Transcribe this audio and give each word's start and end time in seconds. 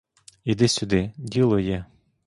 Іди 0.43 0.67
сюди, 0.67 1.13
діло 1.17 1.59
є! 1.59 1.85